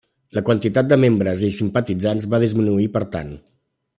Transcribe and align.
La 0.35 0.41
quantitat 0.45 0.87
de 0.93 0.97
membres 1.03 1.43
i 1.49 1.51
simpatitzants 1.59 2.27
va 2.33 2.39
disminuir 2.47 2.91
per 2.99 3.05
tant. 3.17 3.33